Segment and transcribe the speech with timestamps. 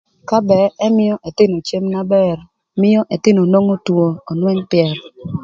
[0.29, 2.37] Ka ba ëmïö ëthïnö cem na bër
[2.81, 4.97] mïö ëthïnö nwongo önwëng pyër